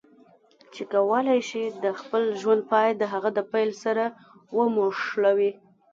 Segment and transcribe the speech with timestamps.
[0.73, 4.03] چې کولای شي د خپل ژوند پای د هغه د پیل سره
[4.57, 5.51] وموښلوي.